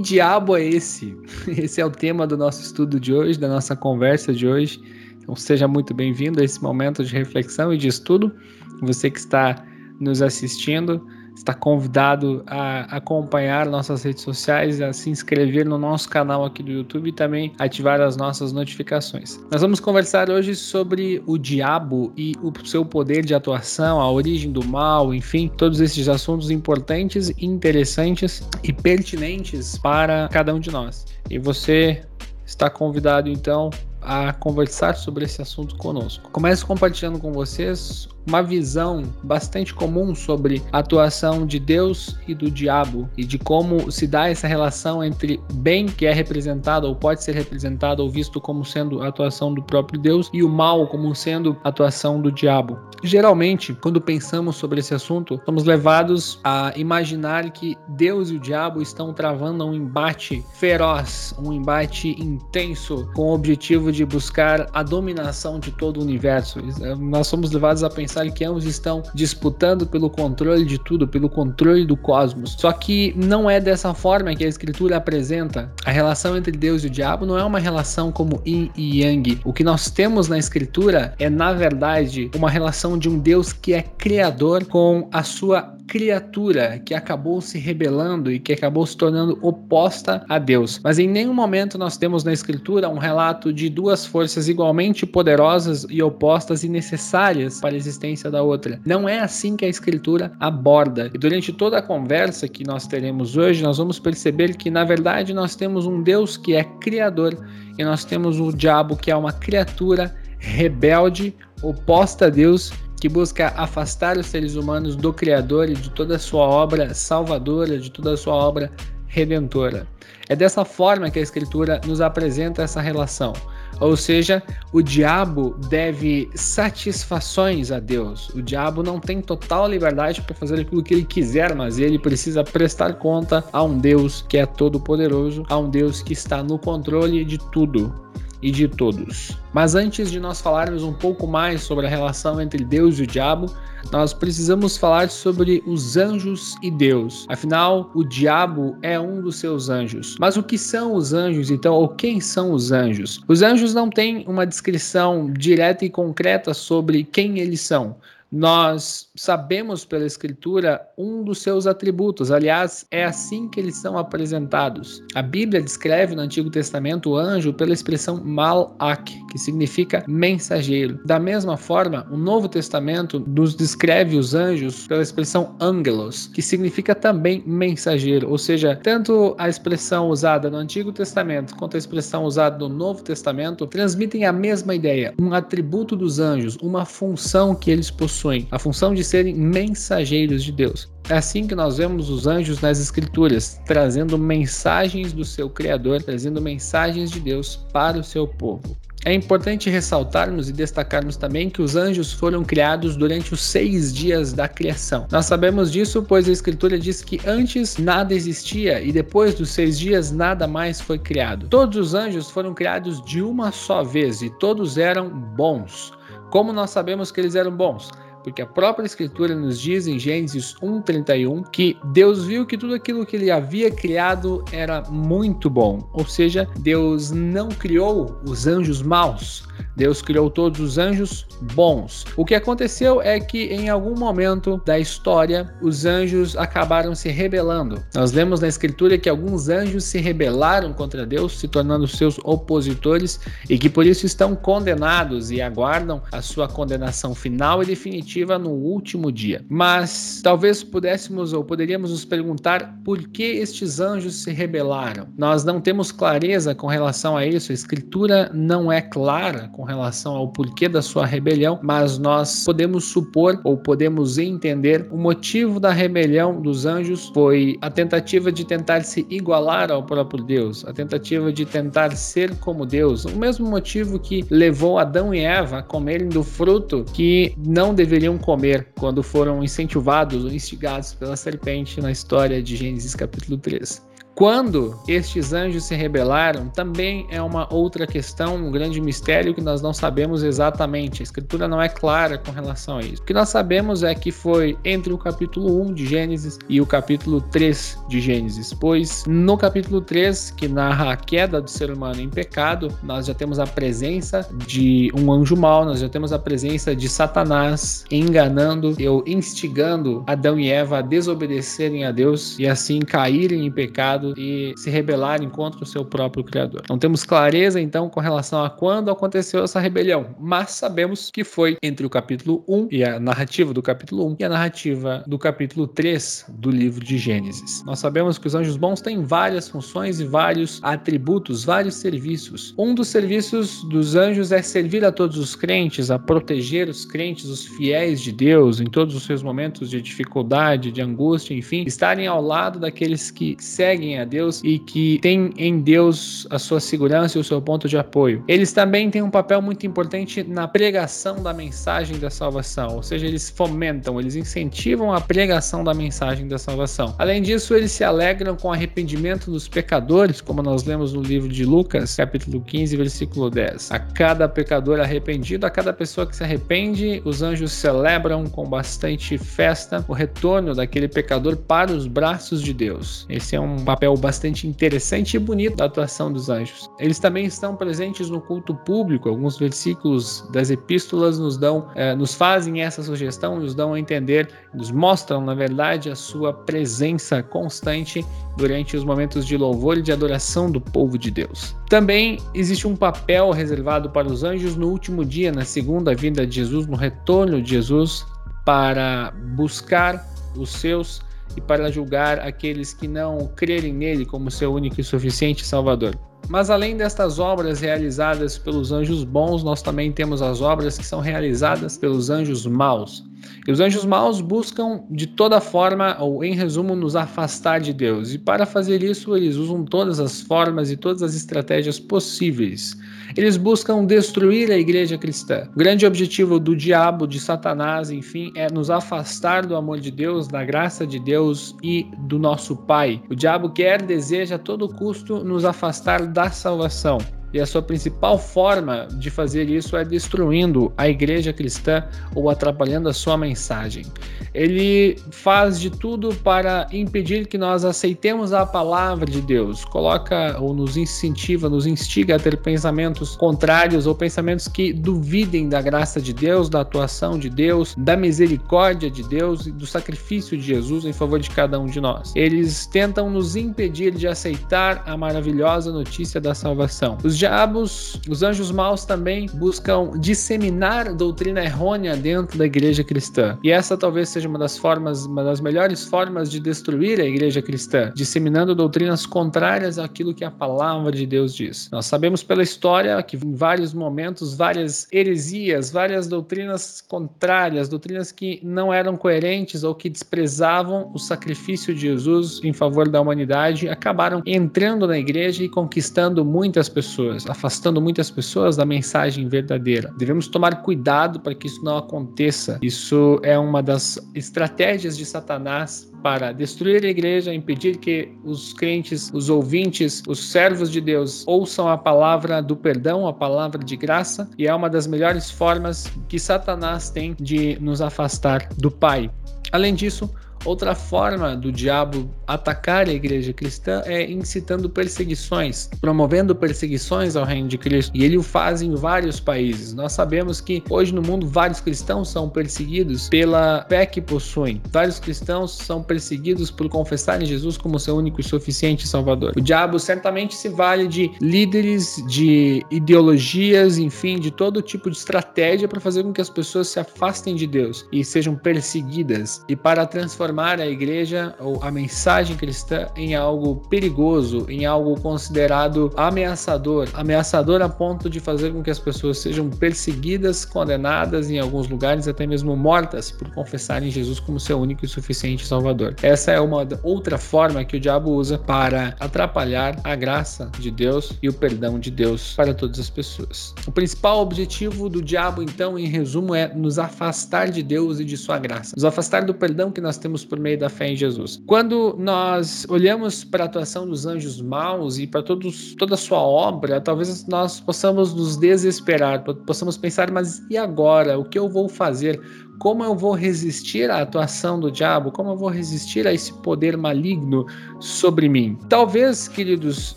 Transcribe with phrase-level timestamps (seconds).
[0.00, 1.16] diabo é esse?
[1.48, 4.80] Esse é o tema do nosso estudo de hoje, da nossa conversa de hoje.
[5.20, 8.34] Então seja muito bem-vindo a esse momento de reflexão e de estudo.
[8.82, 9.64] Você que está
[10.00, 16.44] nos assistindo, está convidado a acompanhar nossas redes sociais, a se inscrever no nosso canal
[16.44, 19.40] aqui do YouTube e também ativar as nossas notificações.
[19.50, 24.52] Nós vamos conversar hoje sobre o diabo e o seu poder de atuação, a origem
[24.52, 31.04] do mal, enfim, todos esses assuntos importantes, interessantes e pertinentes para cada um de nós.
[31.28, 32.02] E você
[32.46, 36.30] está convidado então a conversar sobre esse assunto conosco.
[36.30, 42.50] Começo compartilhando com vocês uma visão bastante comum sobre a atuação de Deus e do
[42.50, 47.22] diabo e de como se dá essa relação entre bem que é representado ou pode
[47.22, 51.14] ser representado ou visto como sendo a atuação do próprio Deus e o mal como
[51.14, 52.78] sendo a atuação do diabo.
[53.02, 58.80] Geralmente, quando pensamos sobre esse assunto, somos levados a imaginar que Deus e o diabo
[58.80, 65.58] estão travando um embate feroz, um embate intenso com o objetivo de buscar a dominação
[65.58, 66.60] de todo o universo.
[66.98, 71.28] Nós somos levados a pensar pensar que ambos estão disputando pelo controle de tudo, pelo
[71.28, 72.56] controle do cosmos.
[72.58, 75.72] Só que não é dessa forma que a escritura apresenta.
[75.84, 79.40] A relação entre Deus e o diabo não é uma relação como yin e yang.
[79.44, 83.74] O que nós temos na escritura é, na verdade, uma relação de um Deus que
[83.74, 89.38] é criador com a sua criatura que acabou se rebelando e que acabou se tornando
[89.42, 90.80] oposta a Deus.
[90.82, 95.86] Mas em nenhum momento nós temos na Escritura um relato de duas forças igualmente poderosas
[95.90, 98.80] e opostas e necessárias para a existência da outra.
[98.84, 101.10] Não é assim que a Escritura aborda.
[101.14, 105.32] E durante toda a conversa que nós teremos hoje, nós vamos perceber que na verdade
[105.32, 107.36] nós temos um Deus que é criador
[107.78, 113.52] e nós temos o diabo que é uma criatura rebelde, oposta a Deus que busca
[113.56, 118.14] afastar os seres humanos do Criador e de toda a sua obra salvadora, de toda
[118.14, 118.70] a sua obra
[119.06, 119.86] redentora.
[120.26, 123.34] É dessa forma que a Escritura nos apresenta essa relação.
[123.80, 124.42] Ou seja,
[124.72, 128.28] o diabo deve satisfações a Deus.
[128.30, 132.44] O diabo não tem total liberdade para fazer aquilo que ele quiser, mas ele precisa
[132.44, 137.24] prestar conta a um Deus que é todo-poderoso, a um Deus que está no controle
[137.24, 138.04] de tudo
[138.44, 139.38] e de todos.
[139.54, 143.06] Mas antes de nós falarmos um pouco mais sobre a relação entre Deus e o
[143.06, 143.46] diabo,
[143.90, 147.24] nós precisamos falar sobre os anjos e Deus.
[147.30, 150.16] Afinal, o diabo é um dos seus anjos.
[150.20, 153.22] Mas o que são os anjos então, ou quem são os anjos?
[153.26, 157.96] Os anjos não têm uma descrição direta e concreta sobre quem eles são
[158.36, 162.32] nós sabemos pela Escritura um dos seus atributos.
[162.32, 165.00] Aliás, é assim que eles são apresentados.
[165.14, 170.98] A Bíblia descreve no Antigo Testamento o anjo pela expressão malak, que significa mensageiro.
[171.04, 176.92] Da mesma forma, o Novo Testamento nos descreve os anjos pela expressão angelos, que significa
[176.92, 178.28] também mensageiro.
[178.28, 183.00] Ou seja, tanto a expressão usada no Antigo Testamento quanto a expressão usada no Novo
[183.04, 188.48] Testamento transmitem a mesma ideia, um atributo dos anjos, uma função que eles possuem possuem
[188.50, 190.88] a função de serem mensageiros de Deus.
[191.10, 196.40] É assim que nós vemos os anjos nas Escrituras, trazendo mensagens do seu Criador, trazendo
[196.40, 198.76] mensagens de Deus para o seu povo.
[199.04, 204.32] É importante ressaltarmos e destacarmos também que os anjos foram criados durante os seis dias
[204.32, 205.06] da criação.
[205.12, 209.78] Nós sabemos disso pois a Escritura diz que antes nada existia e depois dos seis
[209.78, 211.48] dias nada mais foi criado.
[211.48, 215.92] Todos os anjos foram criados de uma só vez e todos eram bons.
[216.30, 217.90] Como nós sabemos que eles eram bons?
[218.24, 223.04] Porque a própria Escritura nos diz em Gênesis 1:31 que Deus viu que tudo aquilo
[223.04, 229.44] que ele havia criado era muito bom, ou seja, Deus não criou os anjos maus,
[229.76, 232.04] Deus criou todos os anjos bons.
[232.16, 237.82] O que aconteceu é que em algum momento da história os anjos acabaram se rebelando.
[237.94, 243.20] Nós lemos na escritura que alguns anjos se rebelaram contra Deus, se tornando seus opositores
[243.48, 248.50] e que por isso estão condenados e aguardam a sua condenação final e definitiva no
[248.50, 249.44] último dia.
[249.48, 255.08] Mas talvez pudéssemos ou poderíamos nos perguntar por que estes anjos se rebelaram.
[255.18, 260.14] Nós não temos clareza com relação a isso, a escritura não é clara com relação
[260.14, 265.70] ao porquê da sua rebelião, mas nós podemos supor ou podemos entender o motivo da
[265.70, 271.32] rebelião dos anjos foi a tentativa de tentar se igualar ao próprio Deus, a tentativa
[271.32, 276.08] de tentar ser como Deus, o mesmo motivo que levou Adão e Eva a comerem
[276.08, 282.42] do fruto que não deveriam comer quando foram incentivados ou instigados pela serpente na história
[282.42, 283.93] de Gênesis capítulo 3.
[284.14, 289.60] Quando estes anjos se rebelaram, também é uma outra questão, um grande mistério que nós
[289.60, 291.02] não sabemos exatamente.
[291.02, 293.02] A escritura não é clara com relação a isso.
[293.02, 296.66] O que nós sabemos é que foi entre o capítulo 1 de Gênesis e o
[296.66, 302.00] capítulo 3 de Gênesis, pois no capítulo 3, que narra a queda do ser humano
[302.00, 306.18] em pecado, nós já temos a presença de um anjo mau, nós já temos a
[306.20, 312.78] presença de Satanás enganando ou instigando Adão e Eva a desobedecerem a Deus e assim
[312.78, 316.62] caírem em pecado pecado e se rebelarem contra o seu próprio Criador.
[316.68, 321.56] Não temos clareza, então, com relação a quando aconteceu essa rebelião, mas sabemos que foi
[321.62, 325.66] entre o capítulo 1 e a narrativa do capítulo 1 e a narrativa do capítulo
[325.66, 327.62] 3 do livro de Gênesis.
[327.64, 332.54] Nós sabemos que os anjos bons têm várias funções e vários atributos, vários serviços.
[332.58, 337.26] Um dos serviços dos anjos é servir a todos os crentes, a proteger os crentes,
[337.26, 342.06] os fiéis de Deus, em todos os seus momentos de dificuldade, de angústia, enfim, estarem
[342.06, 347.18] ao lado daqueles que seguem a Deus e que tem em Deus a sua segurança
[347.18, 348.24] e o seu ponto de apoio.
[348.28, 353.06] Eles também têm um papel muito importante na pregação da mensagem da salvação, ou seja,
[353.06, 356.94] eles fomentam, eles incentivam a pregação da mensagem da salvação.
[356.98, 361.28] Além disso, eles se alegram com o arrependimento dos pecadores, como nós lemos no livro
[361.28, 363.70] de Lucas, capítulo 15, versículo 10.
[363.72, 369.16] A cada pecador arrependido, a cada pessoa que se arrepende, os anjos celebram com bastante
[369.18, 373.06] festa o retorno daquele pecador para os braços de Deus.
[373.08, 376.70] Esse é um papel bastante interessante e bonito da atuação dos anjos.
[376.78, 379.08] Eles também estão presentes no culto público.
[379.08, 384.30] Alguns versículos das epístolas nos dão, eh, nos fazem essa sugestão, nos dão a entender,
[384.54, 388.04] nos mostram, na verdade, a sua presença constante
[388.36, 391.54] durante os momentos de louvor e de adoração do povo de Deus.
[391.68, 396.36] Também existe um papel reservado para os anjos no último dia, na segunda vinda de
[396.36, 398.06] Jesus, no retorno de Jesus,
[398.44, 400.06] para buscar
[400.36, 401.02] os seus
[401.36, 405.98] e para julgar aqueles que não crerem nele como seu único e suficiente Salvador.
[406.28, 411.00] Mas além destas obras realizadas pelos anjos bons, nós também temos as obras que são
[411.00, 413.04] realizadas pelos anjos maus.
[413.46, 418.14] E os anjos maus buscam de toda forma, ou em resumo, nos afastar de Deus.
[418.14, 422.76] E para fazer isso, eles usam todas as formas e todas as estratégias possíveis.
[423.16, 425.48] Eles buscam destruir a igreja cristã.
[425.54, 430.26] O grande objetivo do diabo, de Satanás, enfim, é nos afastar do amor de Deus,
[430.26, 433.02] da graça de Deus e do nosso Pai.
[433.10, 436.98] O diabo quer, deseja a todo custo nos afastar da salvação.
[437.34, 441.82] E a sua principal forma de fazer isso é destruindo a igreja cristã
[442.14, 443.84] ou atrapalhando a sua mensagem.
[444.32, 450.54] Ele faz de tudo para impedir que nós aceitemos a palavra de Deus, coloca ou
[450.54, 456.12] nos incentiva, nos instiga a ter pensamentos contrários ou pensamentos que duvidem da graça de
[456.12, 460.92] Deus, da atuação de Deus, da misericórdia de Deus e do sacrifício de Jesus em
[460.92, 462.12] favor de cada um de nós.
[462.14, 466.96] Eles tentam nos impedir de aceitar a maravilhosa notícia da salvação.
[467.02, 473.38] Os diabos, os anjos maus também buscam disseminar doutrina errônea dentro da igreja cristã.
[473.42, 477.40] E essa talvez seja uma das formas, uma das melhores formas de destruir a igreja
[477.40, 481.70] cristã, disseminando doutrinas contrárias àquilo que a palavra de Deus diz.
[481.72, 488.38] Nós sabemos pela história que em vários momentos, várias heresias, várias doutrinas contrárias, doutrinas que
[488.42, 494.22] não eram coerentes ou que desprezavam o sacrifício de Jesus em favor da humanidade, acabaram
[494.26, 499.92] entrando na igreja e conquistando muitas pessoas pessoas, afastando muitas pessoas da mensagem verdadeira.
[499.96, 502.58] Devemos tomar cuidado para que isso não aconteça.
[502.62, 509.10] Isso é uma das estratégias de Satanás para destruir a igreja, impedir que os crentes,
[509.14, 514.28] os ouvintes, os servos de Deus ouçam a palavra do perdão, a palavra de graça,
[514.36, 519.10] e é uma das melhores formas que Satanás tem de nos afastar do Pai.
[519.50, 520.10] Além disso,
[520.44, 527.48] Outra forma do diabo atacar a igreja cristã é incitando perseguições, promovendo perseguições ao reino
[527.48, 527.90] de Cristo.
[527.94, 529.72] E ele o faz em vários países.
[529.72, 534.60] Nós sabemos que hoje no mundo vários cristãos são perseguidos pela fé que possuem.
[534.70, 539.32] Vários cristãos são perseguidos por confessarem Jesus como seu único e suficiente Salvador.
[539.36, 545.68] O diabo certamente se vale de líderes, de ideologias, enfim, de todo tipo de estratégia
[545.68, 549.44] para fazer com que as pessoas se afastem de Deus e sejam perseguidas.
[549.48, 555.00] E para transformar transformar a igreja ou a mensagem cristã em algo perigoso, em algo
[555.00, 561.38] considerado ameaçador, ameaçador a ponto de fazer com que as pessoas sejam perseguidas, condenadas, em
[561.38, 565.94] alguns lugares até mesmo mortas por confessarem Jesus como seu único e suficiente Salvador.
[566.02, 571.12] Essa é uma outra forma que o diabo usa para atrapalhar a graça de Deus
[571.22, 573.54] e o perdão de Deus para todas as pessoas.
[573.66, 578.16] O principal objetivo do diabo, então, em resumo, é nos afastar de Deus e de
[578.16, 581.42] sua graça, nos afastar do perdão que nós temos por meio da fé em Jesus.
[581.46, 586.20] Quando nós olhamos para a atuação dos anjos maus e para todos, toda a sua
[586.20, 591.18] obra, talvez nós possamos nos desesperar, possamos pensar, mas e agora?
[591.18, 592.20] O que eu vou fazer?
[592.58, 595.10] Como eu vou resistir à atuação do diabo?
[595.10, 597.46] Como eu vou resistir a esse poder maligno
[597.78, 598.58] sobre mim?
[598.68, 599.96] Talvez, queridos,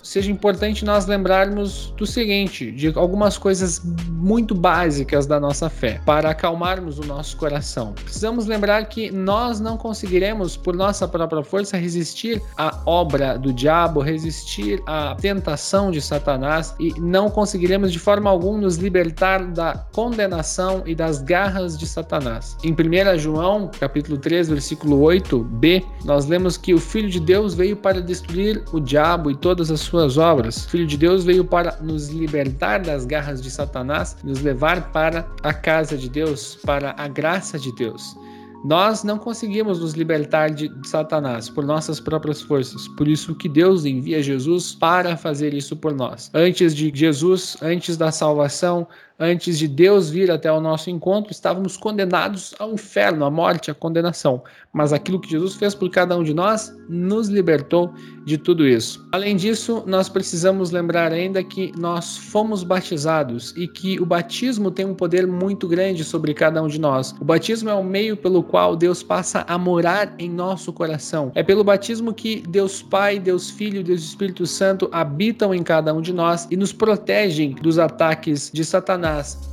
[0.04, 6.32] seja importante nós lembrarmos do seguinte, de algumas coisas muito básicas da nossa fé, para
[6.32, 7.94] acalmarmos o nosso coração.
[7.94, 14.02] Precisamos lembrar que nós não conseguiremos, por nossa própria força, resistir à obra do diabo,
[14.02, 20.84] resistir à tentação de Satanás e não conseguiremos de forma alguma nos libertar da condenação
[20.86, 22.47] e das garras de Satanás.
[22.64, 27.76] Em 1 João, capítulo 3, versículo 8b, nós lemos que o Filho de Deus veio
[27.76, 30.66] para destruir o diabo e todas as suas obras.
[30.66, 35.28] O Filho de Deus veio para nos libertar das garras de Satanás, nos levar para
[35.44, 38.16] a casa de Deus, para a graça de Deus.
[38.64, 42.88] Nós não conseguimos nos libertar de Satanás por nossas próprias forças.
[42.90, 46.30] Por isso que Deus envia Jesus para fazer isso por nós.
[46.34, 48.88] Antes de Jesus, antes da salvação,
[49.20, 53.74] antes de Deus vir até o nosso encontro, estávamos condenados ao inferno, à morte, à
[53.74, 54.44] condenação.
[54.72, 57.92] Mas aquilo que Jesus fez por cada um de nós nos libertou
[58.26, 59.08] de tudo isso.
[59.12, 64.86] Além disso, nós precisamos lembrar ainda que nós fomos batizados e que o batismo tem
[64.86, 67.16] um poder muito grande sobre cada um de nós.
[67.20, 71.32] O batismo é o meio pelo qual Deus passa a morar em nosso coração.
[71.34, 76.02] É pelo batismo que Deus Pai, Deus Filho, Deus Espírito Santo habitam em cada um
[76.02, 79.07] de nós e nos protegem dos ataques de Satanás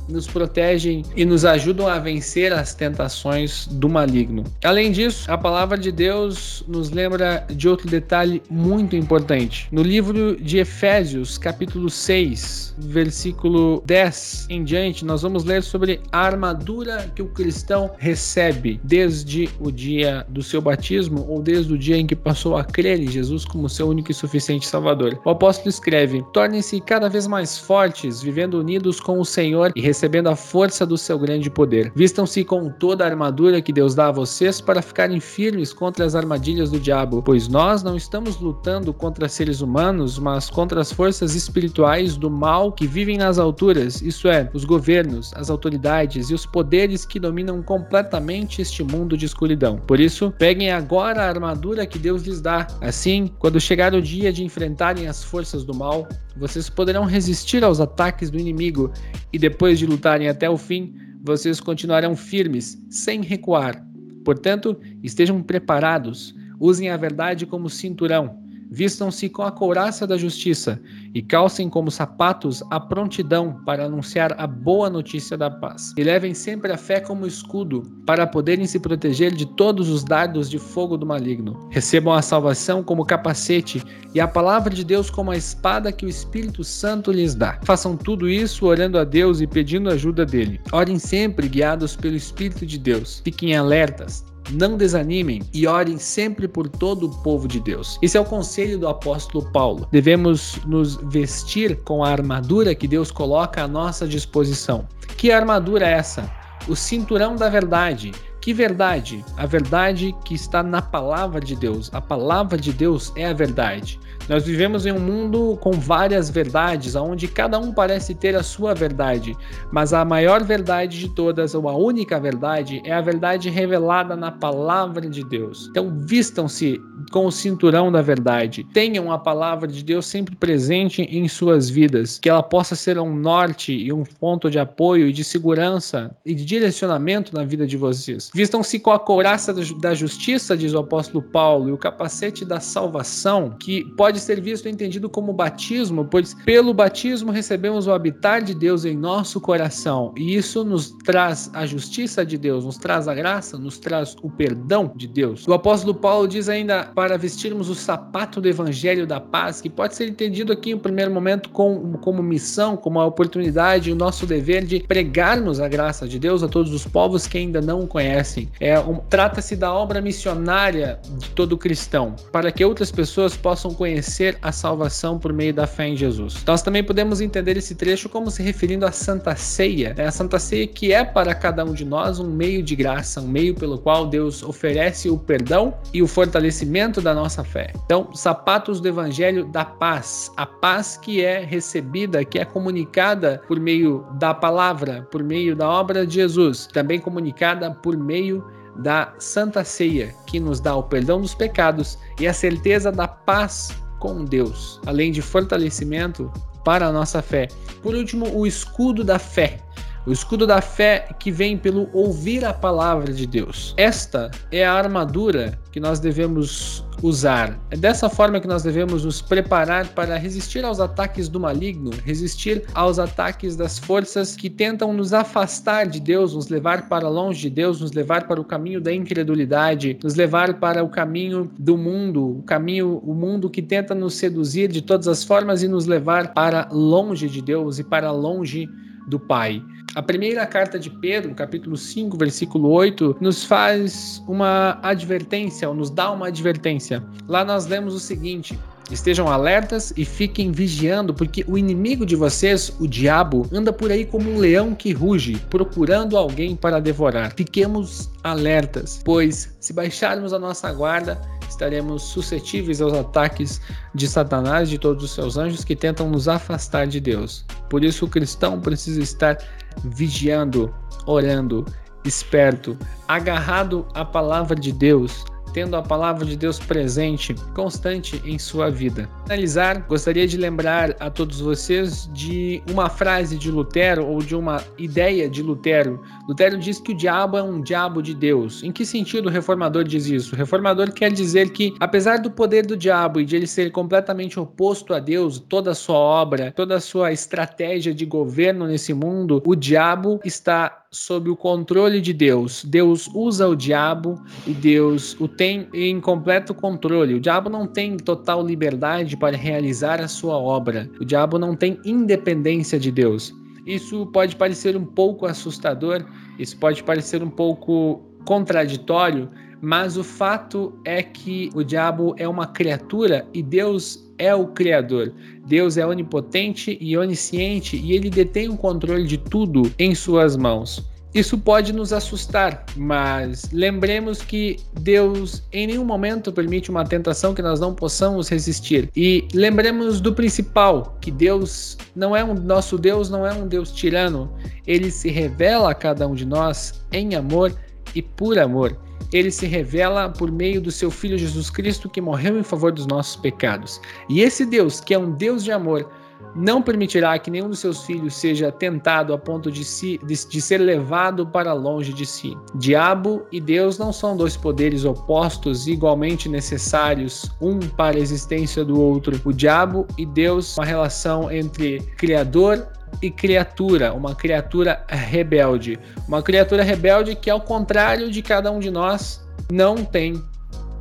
[0.07, 4.43] Nos protegem e nos ajudam a vencer as tentações do maligno.
[4.63, 9.67] Além disso, a palavra de Deus nos lembra de outro detalhe muito importante.
[9.71, 16.19] No livro de Efésios, capítulo 6, versículo 10 em diante, nós vamos ler sobre a
[16.19, 21.97] armadura que o cristão recebe desde o dia do seu batismo ou desde o dia
[21.97, 25.19] em que passou a crer em Jesus como seu único e suficiente Salvador.
[25.25, 29.81] O apóstolo escreve: Tornem-se cada vez mais fortes, vivendo unidos com o Senhor Senhor e
[29.81, 31.91] recebendo a força do seu grande poder.
[31.95, 36.15] Vistam-se com toda a armadura que Deus dá a vocês para ficarem firmes contra as
[36.15, 41.35] armadilhas do diabo, pois nós não estamos lutando contra seres humanos, mas contra as forças
[41.35, 46.45] espirituais do mal que vivem nas alturas, isso é, os governos, as autoridades e os
[46.45, 49.77] poderes que dominam completamente este mundo de escuridão.
[49.77, 52.65] Por isso, peguem agora a armadura que Deus lhes dá.
[52.81, 57.79] Assim, quando chegar o dia de enfrentarem as forças do mal, vocês poderão resistir aos
[57.79, 58.91] ataques do inimigo
[59.35, 63.85] e depois de lutarem até o fim, vocês continuarão firmes, sem recuar.
[64.23, 70.81] Portanto, estejam preparados, usem a verdade como cinturão Vistam-se com a couraça da justiça
[71.13, 75.93] e calcem como sapatos a prontidão para anunciar a boa notícia da paz.
[75.97, 80.49] E levem sempre a fé como escudo para poderem se proteger de todos os dardos
[80.49, 81.67] de fogo do maligno.
[81.71, 86.09] Recebam a salvação como capacete e a palavra de Deus como a espada que o
[86.09, 87.59] Espírito Santo lhes dá.
[87.63, 90.59] Façam tudo isso orando a Deus e pedindo ajuda dele.
[90.71, 93.21] Orem sempre guiados pelo Espírito de Deus.
[93.23, 97.97] Fiquem alertas não desanimem e orem sempre por todo o povo de Deus.
[98.01, 99.87] Esse é o conselho do apóstolo Paulo.
[99.91, 104.87] Devemos nos vestir com a armadura que Deus coloca à nossa disposição.
[105.17, 106.29] Que armadura é essa?
[106.67, 108.11] O cinturão da verdade,
[108.41, 109.25] que verdade?
[109.37, 111.89] A verdade que está na palavra de Deus.
[111.93, 113.99] A palavra de Deus é a verdade.
[114.27, 118.73] Nós vivemos em um mundo com várias verdades, onde cada um parece ter a sua
[118.73, 119.35] verdade,
[119.71, 124.31] mas a maior verdade de todas, ou a única verdade, é a verdade revelada na
[124.31, 125.67] palavra de Deus.
[125.69, 128.65] Então, vistam-se com o cinturão da verdade.
[128.73, 133.15] Tenham a palavra de Deus sempre presente em suas vidas, que ela possa ser um
[133.15, 137.77] norte e um ponto de apoio e de segurança e de direcionamento na vida de
[137.77, 138.31] vocês.
[138.33, 143.55] Vistam-se com a couraça da justiça, diz o apóstolo Paulo, e o capacete da salvação,
[143.59, 148.53] que pode ser visto e entendido como batismo, pois pelo batismo recebemos o habitar de
[148.53, 153.13] Deus em nosso coração, e isso nos traz a justiça de Deus, nos traz a
[153.13, 155.47] graça, nos traz o perdão de Deus.
[155.47, 159.95] O apóstolo Paulo diz ainda para vestirmos o sapato do evangelho da paz, que pode
[159.95, 164.79] ser entendido aqui em primeiro momento como, missão, como a oportunidade, o nosso dever de
[164.81, 168.49] pregarmos a graça de Deus a todos os povos que ainda não o conhecem.
[168.59, 174.04] É um, Trata-se da obra missionária de todo cristão, para que outras pessoas possam conhecer
[174.41, 176.43] a salvação por meio da fé em Jesus.
[176.45, 180.05] Nós também podemos entender esse trecho como se referindo à Santa Ceia, né?
[180.05, 183.27] a Santa Ceia que é para cada um de nós um meio de graça, um
[183.27, 187.73] meio pelo qual Deus oferece o perdão e o fortalecimento da nossa fé.
[187.85, 193.59] Então, sapatos do Evangelho da paz, a paz que é recebida, que é comunicada por
[193.59, 198.43] meio da palavra, por meio da obra de Jesus, também comunicada por meio
[198.77, 203.69] da Santa Ceia, que nos dá o perdão dos pecados e a certeza da paz
[203.99, 206.31] com Deus, além de fortalecimento
[206.63, 207.47] para a nossa fé.
[207.81, 209.59] Por último, o escudo da fé,
[210.05, 213.73] o escudo da fé que vem pelo ouvir a palavra de Deus.
[213.77, 217.59] Esta é a armadura que nós devemos usar.
[217.69, 222.63] É dessa forma que nós devemos nos preparar para resistir aos ataques do maligno, resistir
[222.73, 227.49] aos ataques das forças que tentam nos afastar de Deus, nos levar para longe de
[227.49, 232.39] Deus, nos levar para o caminho da incredulidade, nos levar para o caminho do mundo,
[232.39, 236.33] o caminho, o mundo que tenta nos seduzir de todas as formas e nos levar
[236.33, 238.67] para longe de Deus e para longe
[239.07, 239.61] do Pai.
[239.95, 245.89] A primeira carta de Pedro, capítulo 5, versículo 8, nos faz uma advertência, ou nos
[245.89, 247.01] dá uma advertência.
[247.29, 248.59] Lá nós lemos o seguinte:
[248.91, 254.05] Estejam alertas e fiquem vigiando, porque o inimigo de vocês, o diabo, anda por aí
[254.05, 257.33] como um leão que ruge, procurando alguém para devorar.
[257.33, 261.19] Fiquemos alertas, pois se baixarmos a nossa guarda,
[261.55, 263.61] estaremos suscetíveis aos ataques
[263.93, 267.45] de Satanás e de todos os seus anjos que tentam nos afastar de Deus.
[267.69, 269.37] Por isso, o cristão precisa estar
[269.83, 270.73] vigiando,
[271.05, 271.65] orando,
[272.03, 278.69] esperto, agarrado à palavra de Deus tendo a palavra de Deus presente, constante em sua
[278.69, 279.07] vida.
[279.07, 284.35] Para finalizar, gostaria de lembrar a todos vocês de uma frase de Lutero ou de
[284.35, 286.03] uma ideia de Lutero.
[286.27, 288.63] Lutero diz que o diabo é um diabo de Deus.
[288.63, 290.35] Em que sentido o reformador diz isso?
[290.35, 294.37] O reformador quer dizer que, apesar do poder do diabo e de ele ser completamente
[294.37, 299.41] oposto a Deus, toda a sua obra, toda a sua estratégia de governo nesse mundo,
[299.45, 302.63] o diabo está sob o controle de Deus.
[302.63, 307.15] Deus usa o diabo e Deus o tem em completo controle.
[307.15, 310.89] O diabo não tem total liberdade para realizar a sua obra.
[310.99, 313.33] O diabo não tem independência de Deus.
[313.65, 316.05] Isso pode parecer um pouco assustador,
[316.39, 319.29] isso pode parecer um pouco contraditório,
[319.65, 325.11] mas o fato é que o diabo é uma criatura e Deus é o Criador.
[325.47, 330.87] Deus é onipotente e onisciente e ele detém o controle de tudo em suas mãos.
[331.15, 337.41] Isso pode nos assustar, mas lembremos que Deus em nenhum momento permite uma tentação que
[337.41, 338.89] nós não possamos resistir.
[338.95, 343.71] E lembremos do principal, que Deus não é um nosso Deus não é um Deus
[343.71, 344.29] tirano.
[344.67, 347.51] Ele se revela a cada um de nós em amor
[347.95, 348.77] e por amor
[349.13, 352.85] ele se revela por meio do seu Filho Jesus Cristo que morreu em favor dos
[352.85, 353.79] nossos pecados.
[354.09, 355.89] E esse Deus, que é um Deus de amor,
[356.35, 360.41] não permitirá que nenhum dos seus filhos seja tentado a ponto de, si, de, de,
[360.41, 362.37] ser levado para longe de si.
[362.55, 368.79] Diabo e Deus não são dois poderes opostos igualmente necessários, um para a existência do
[368.79, 369.19] outro.
[369.23, 372.67] O diabo e Deus, uma relação entre Criador
[373.01, 375.79] e criatura, uma criatura rebelde.
[376.07, 380.21] Uma criatura rebelde que, ao contrário de cada um de nós, não tem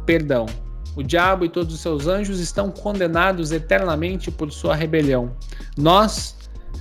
[0.05, 0.47] perdão.
[0.97, 5.37] O diabo e todos os seus anjos estão condenados eternamente por sua rebelião.
[5.77, 6.37] Nós,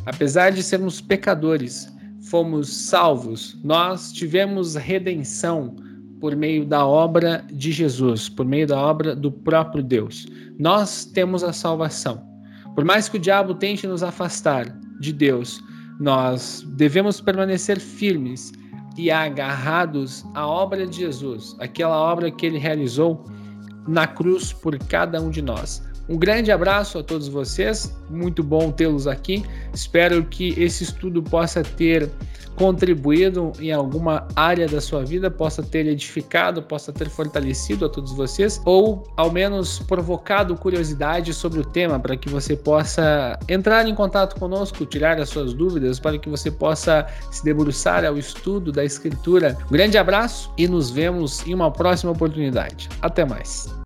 [0.06, 1.92] apesar de sermos pecadores,
[2.30, 3.58] fomos salvos.
[3.64, 5.76] Nós tivemos redenção
[6.20, 10.26] por meio da obra de Jesus, por meio da obra do próprio Deus.
[10.58, 12.24] Nós temos a salvação.
[12.76, 14.68] Por mais que o diabo tente nos afastar,
[15.04, 15.62] de Deus,
[16.00, 18.52] nós devemos permanecer firmes
[18.98, 23.26] e agarrados à obra de Jesus, aquela obra que ele realizou
[23.88, 25.84] na cruz por cada um de nós.
[26.08, 29.46] Um grande abraço a todos vocês, muito bom tê-los aqui.
[29.74, 32.10] Espero que esse estudo possa ter
[32.56, 38.12] contribuído em alguma área da sua vida, possa ter edificado, possa ter fortalecido a todos
[38.14, 43.96] vocês, ou ao menos provocado curiosidade sobre o tema, para que você possa entrar em
[43.96, 48.84] contato conosco, tirar as suas dúvidas, para que você possa se debruçar ao estudo da
[48.84, 49.58] Escritura.
[49.68, 52.90] Um grande abraço e nos vemos em uma próxima oportunidade.
[53.02, 53.83] Até mais.